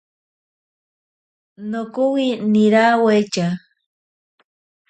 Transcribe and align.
Nokowi 1.69 2.27
nirawaite. 2.51 3.45